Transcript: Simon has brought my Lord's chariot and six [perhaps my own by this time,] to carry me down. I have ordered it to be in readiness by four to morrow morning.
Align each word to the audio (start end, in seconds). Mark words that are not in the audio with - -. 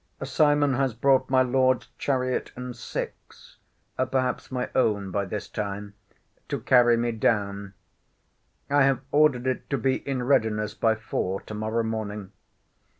Simon 0.23 0.73
has 0.73 0.95
brought 0.95 1.29
my 1.29 1.43
Lord's 1.43 1.87
chariot 1.99 2.51
and 2.55 2.75
six 2.75 3.57
[perhaps 3.97 4.51
my 4.51 4.67
own 4.73 5.11
by 5.11 5.25
this 5.25 5.47
time,] 5.47 5.93
to 6.49 6.59
carry 6.59 6.97
me 6.97 7.11
down. 7.11 7.75
I 8.67 8.81
have 8.81 9.01
ordered 9.11 9.45
it 9.45 9.69
to 9.69 9.77
be 9.77 9.97
in 9.97 10.23
readiness 10.23 10.73
by 10.73 10.95
four 10.95 11.41
to 11.41 11.53
morrow 11.53 11.83
morning. 11.83 12.31